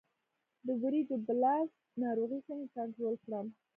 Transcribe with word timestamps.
د 0.65 0.67
وریجو 0.81 1.15
بلاست 1.27 1.77
ناروغي 2.01 2.39
څنګه 2.47 2.65
کنټرول 2.77 3.15
کړم؟ 3.23 3.47